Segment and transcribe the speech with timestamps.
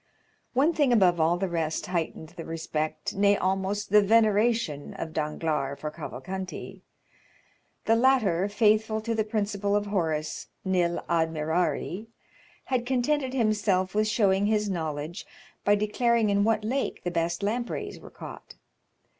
[0.53, 5.77] One thing above all the rest heightened the respect, nay almost the veneration, of Danglars
[5.79, 6.81] for Cavalcanti.
[7.85, 12.07] The latter, faithful to the principle of Horace, nil admirari,
[12.63, 15.27] had contented himself with showing his knowledge
[15.63, 18.55] by declaring in what lake the best lampreys were caught.